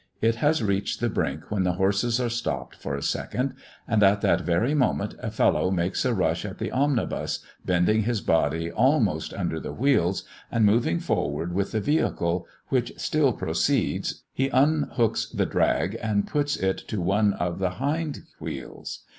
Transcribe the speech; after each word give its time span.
It 0.19 0.37
has 0.37 0.63
reached 0.63 0.99
the 0.99 1.09
brink 1.11 1.51
when 1.51 1.61
the 1.63 1.73
horses 1.73 2.19
are 2.19 2.27
stopped 2.27 2.75
for 2.75 2.95
a 2.95 3.03
second; 3.03 3.53
and 3.87 4.01
at 4.01 4.21
that 4.21 4.41
very 4.41 4.73
moment 4.73 5.13
a 5.19 5.29
fellow 5.29 5.69
makes 5.69 6.05
a 6.05 6.13
rush 6.15 6.43
at 6.43 6.57
the 6.57 6.71
omnibus, 6.71 7.45
bending 7.65 8.01
his 8.01 8.19
body 8.19 8.71
almost 8.71 9.31
under 9.31 9.59
the 9.59 9.71
wheels, 9.73 10.23
and 10.51 10.65
moving 10.65 10.97
forward 10.97 11.53
with 11.53 11.71
the 11.71 11.79
vehicle, 11.79 12.47
which 12.69 12.93
still 12.99 13.31
proceeds, 13.31 14.23
he 14.33 14.49
unhooks 14.49 15.27
the 15.31 15.45
drag, 15.45 15.95
and 16.01 16.25
puts 16.25 16.57
it 16.57 16.79
to 16.87 16.99
one 16.99 17.33
of 17.33 17.59
the 17.59 17.69
hind 17.77 18.21
wheels. 18.39 19.01